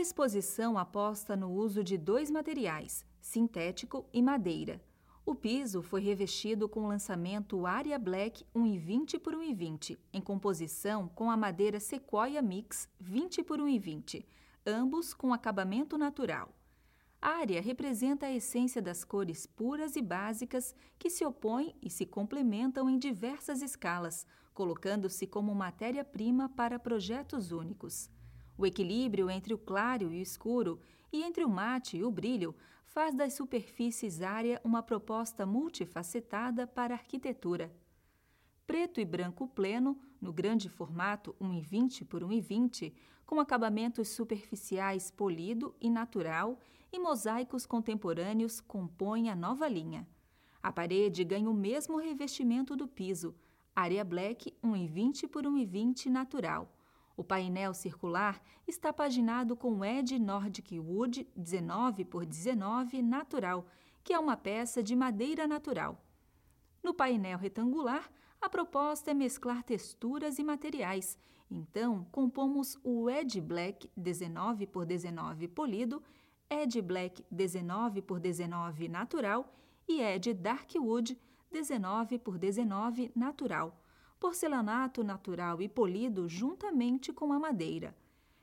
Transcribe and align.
A 0.00 0.02
exposição 0.02 0.78
aposta 0.78 1.36
no 1.36 1.52
uso 1.52 1.84
de 1.84 1.98
dois 1.98 2.30
materiais, 2.30 3.04
sintético 3.20 4.08
e 4.14 4.22
madeira. 4.22 4.82
O 5.26 5.34
piso 5.34 5.82
foi 5.82 6.00
revestido 6.00 6.70
com 6.70 6.84
o 6.84 6.88
lançamento 6.88 7.66
Aria 7.66 7.98
Black 7.98 8.42
1,20 8.56 9.18
por 9.18 9.34
1,20, 9.34 9.98
em 10.10 10.20
composição 10.22 11.06
com 11.06 11.30
a 11.30 11.36
madeira 11.36 11.78
Sequoia 11.78 12.40
Mix 12.40 12.88
20 12.98 13.42
por 13.42 13.60
1,20, 13.60 14.24
ambos 14.64 15.12
com 15.12 15.34
acabamento 15.34 15.98
natural. 15.98 16.48
Área 17.20 17.60
representa 17.60 18.24
a 18.24 18.32
essência 18.32 18.80
das 18.80 19.04
cores 19.04 19.44
puras 19.44 19.96
e 19.96 20.00
básicas 20.00 20.74
que 20.98 21.10
se 21.10 21.26
opõem 21.26 21.76
e 21.82 21.90
se 21.90 22.06
complementam 22.06 22.88
em 22.88 22.98
diversas 22.98 23.60
escalas, 23.60 24.26
colocando-se 24.54 25.26
como 25.26 25.54
matéria-prima 25.54 26.48
para 26.48 26.78
projetos 26.78 27.52
únicos. 27.52 28.08
O 28.60 28.66
equilíbrio 28.66 29.30
entre 29.30 29.54
o 29.54 29.58
claro 29.58 30.12
e 30.12 30.18
o 30.18 30.22
escuro, 30.22 30.78
e 31.12 31.22
entre 31.24 31.44
o 31.44 31.48
mate 31.48 31.96
e 31.96 32.04
o 32.04 32.10
brilho, 32.10 32.54
faz 32.84 33.14
das 33.14 33.32
superfícies 33.34 34.22
área 34.22 34.60
uma 34.62 34.82
proposta 34.82 35.44
multifacetada 35.44 36.66
para 36.66 36.94
a 36.94 36.98
arquitetura 36.98 37.72
preto 38.70 39.00
e 39.00 39.04
branco 39.04 39.48
pleno, 39.48 39.98
no 40.20 40.32
grande 40.32 40.68
formato 40.68 41.34
1,20 41.40 42.06
por 42.06 42.22
1,20, 42.22 42.92
com 43.26 43.40
acabamentos 43.40 44.10
superficiais 44.10 45.10
polido 45.10 45.74
e 45.80 45.90
natural 45.90 46.56
e 46.92 46.96
mosaicos 47.00 47.66
contemporâneos 47.66 48.60
compõem 48.60 49.28
a 49.28 49.34
nova 49.34 49.66
linha. 49.66 50.06
A 50.62 50.70
parede 50.70 51.24
ganha 51.24 51.50
o 51.50 51.52
mesmo 51.52 51.96
revestimento 51.96 52.76
do 52.76 52.86
piso, 52.86 53.34
área 53.74 54.04
black 54.04 54.54
1,20 54.62 55.26
por 55.26 55.42
1,20 55.42 56.06
natural. 56.06 56.72
O 57.16 57.24
painel 57.24 57.74
circular 57.74 58.42
está 58.66 58.92
paginado 58.92 59.56
com 59.56 59.84
Ed 59.84 60.18
Nordic 60.18 60.78
Wood 60.78 61.26
19 61.36 62.04
por 62.04 62.24
19 62.24 63.02
natural, 63.02 63.66
que 64.02 64.12
é 64.12 64.18
uma 64.18 64.36
peça 64.36 64.82
de 64.82 64.96
madeira 64.96 65.46
natural. 65.46 66.02
No 66.82 66.94
painel 66.94 67.38
retangular, 67.38 68.10
a 68.40 68.48
proposta 68.48 69.10
é 69.10 69.14
mesclar 69.14 69.62
texturas 69.62 70.38
e 70.38 70.44
materiais. 70.44 71.18
Então, 71.50 72.06
compomos 72.10 72.78
o 72.82 73.10
Edge 73.10 73.40
Black 73.40 73.90
19 73.96 74.66
por 74.66 74.86
19 74.86 75.48
polido, 75.48 76.02
Edge 76.48 76.80
Black 76.80 77.24
19 77.30 78.00
por 78.02 78.18
19 78.18 78.88
natural 78.88 79.52
e 79.86 80.00
Edge 80.00 80.32
Dark 80.32 80.70
Wood 80.76 81.18
19 81.50 82.18
por 82.18 82.38
19 82.38 83.10
natural, 83.14 83.76
porcelanato 84.20 85.02
natural 85.02 85.62
e 85.62 85.68
polido 85.68 86.28
juntamente 86.28 87.10
com 87.10 87.32
a 87.32 87.38
madeira. 87.38 87.96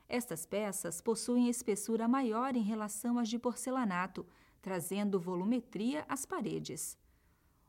Estas 0.08 0.44
peças 0.44 1.00
possuem 1.00 1.48
espessura 1.48 2.08
maior 2.08 2.56
em 2.56 2.62
relação 2.62 3.18
às 3.18 3.28
de 3.28 3.38
porcelanato, 3.38 4.26
trazendo 4.60 5.20
volumetria 5.20 6.04
às 6.08 6.26
paredes. 6.26 6.98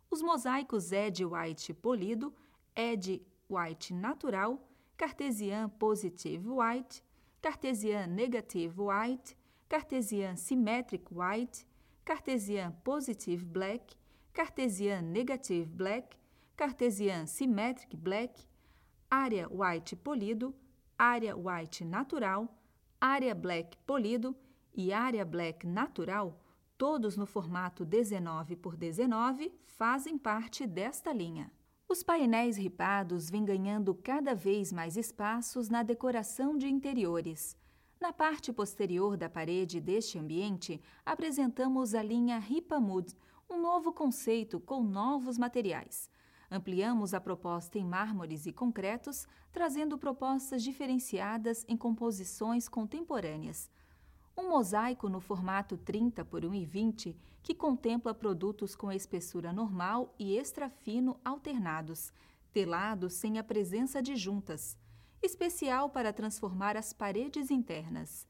Os 0.10 0.24
mosaicos 0.24 0.92
Ed 0.92 1.24
White 1.24 1.74
polido, 1.76 2.34
Ed 2.76 3.22
White 3.48 3.94
natural, 3.94 4.60
Cartesian 4.98 5.70
Positive 5.70 6.50
White, 6.50 7.04
Cartesian 7.42 8.08
Negative 8.08 8.74
White, 8.82 9.38
Cartesian 9.70 10.36
Symmetric 10.36 11.06
White, 11.12 11.66
Cartesian 12.04 12.72
Positive 12.84 13.46
Black, 13.46 13.96
Cartesian 14.34 15.04
Negative 15.04 15.70
Black, 15.70 16.19
Cartesian 16.60 17.26
Symmetric 17.26 17.96
Black, 17.96 18.46
área 19.10 19.48
white 19.48 19.96
polido, 19.96 20.54
área 20.98 21.34
white 21.34 21.86
natural, 21.86 22.54
área 23.00 23.34
black 23.34 23.78
polido 23.88 24.36
e 24.74 24.92
área 24.92 25.24
black 25.24 25.66
natural 25.66 26.38
todos 26.78 27.16
no 27.16 27.26
formato 27.26 27.86
19 27.86 28.58
por 28.58 28.76
19, 28.76 29.54
fazem 29.68 30.18
parte 30.18 30.68
desta 30.68 31.14
linha. 31.14 31.50
Os 31.88 32.04
painéis 32.04 32.58
ripados 32.58 33.30
vêm 33.30 33.46
ganhando 33.46 33.96
cada 33.96 34.36
vez 34.36 34.74
mais 34.74 34.98
espaços 34.98 35.70
na 35.70 35.82
decoração 35.82 36.58
de 36.58 36.68
interiores. 36.68 37.56
Na 38.02 38.12
parte 38.12 38.52
posterior 38.52 39.16
da 39.16 39.30
parede 39.30 39.80
deste 39.80 40.20
ambiente, 40.20 40.82
apresentamos 41.06 41.96
a 41.96 42.04
linha 42.04 42.38
Ripamud, 42.38 43.16
um 43.50 43.62
novo 43.62 43.94
conceito 43.94 44.60
com 44.60 44.84
novos 44.84 45.38
materiais. 45.38 46.10
Ampliamos 46.52 47.14
a 47.14 47.22
proposta 47.22 47.78
em 47.78 47.86
mármores 47.86 48.46
e 48.46 48.52
concretos, 48.52 49.28
trazendo 49.52 49.98
propostas 49.98 50.64
diferenciadas 50.64 51.66
em 51.68 51.78
composições 51.78 52.68
contemporâneas 52.68 53.70
um 54.40 54.48
mosaico 54.48 55.10
no 55.10 55.20
formato 55.20 55.78
30 55.78 56.24
por 56.24 56.44
1,20 56.44 57.16
que 57.44 57.54
contempla 57.54 58.14
produtos 58.14 58.74
com 58.74 58.92
espessura 58.92 59.52
normal 59.52 60.16
e 60.18 60.38
extra 60.38 60.70
fino 60.70 61.20
alternados, 61.26 62.14
telados 62.54 63.14
sem 63.14 63.38
a 63.38 63.44
presença 63.44 64.02
de 64.02 64.16
juntas, 64.16 64.78
especial 65.22 65.90
para 65.90 66.14
transformar 66.14 66.78
as 66.78 66.94
paredes 66.94 67.52
internas. 67.52 68.26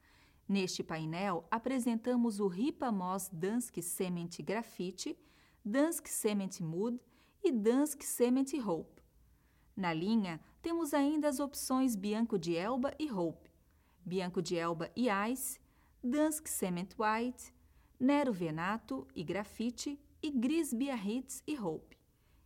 Neste 0.48 0.82
painel, 0.84 1.46
apresentamos 1.52 2.40
o 2.40 2.48
Ripa 2.48 2.92
Moss 2.92 3.30
Dansk 3.32 3.80
Cement 3.84 4.42
Graffiti, 4.44 5.16
Dansk 5.64 6.08
Cement 6.08 6.60
Mood 6.60 7.00
e 7.44 7.52
Dansk 7.52 8.04
Cement 8.04 8.46
Hope. 8.66 9.02
Na 9.76 9.94
linha, 9.94 10.40
temos 10.62 10.94
ainda 10.94 11.28
as 11.28 11.40
opções 11.40 11.96
Bianco 11.96 12.38
de 12.38 12.56
Elba 12.56 12.94
e 13.00 13.10
Hope, 13.12 13.50
Bianco 14.06 14.42
de 14.42 14.58
Elba 14.58 14.92
e 14.96 15.08
Ice, 15.32 15.60
Dansk 16.04 16.48
Cement 16.48 16.90
White, 16.98 17.54
Nero 18.00 18.34
Venato 18.34 19.08
e 19.16 19.24
Grafite 19.24 20.00
e 20.22 20.32
Gris 20.32 20.74
Biarritz 20.74 21.44
e 21.48 21.58
Hope. 21.58 21.98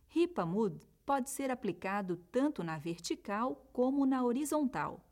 Ripa 0.08 0.46
Mood 0.46 0.86
pode 1.04 1.30
ser 1.30 1.50
aplicado 1.50 2.16
tanto 2.30 2.62
na 2.62 2.78
vertical 2.78 3.68
como 3.72 4.06
na 4.06 4.22
horizontal. 4.22 5.04